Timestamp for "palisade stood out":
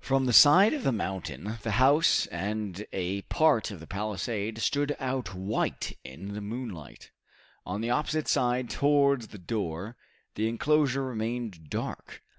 3.86-5.34